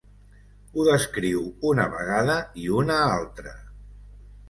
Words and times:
Ho 0.75 0.85
descriu 0.87 1.45
una 1.73 1.87
vegada 1.99 2.41
i 2.65 2.69
una 2.83 2.99
altra. 3.15 3.59